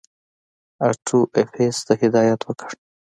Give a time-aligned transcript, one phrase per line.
[0.87, 2.71] آټو ایفز ته هدایت وکړ.